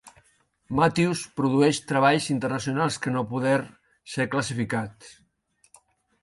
[0.77, 3.59] Matthews produeix treballs internacionals que no poder
[4.15, 5.13] ser classificats.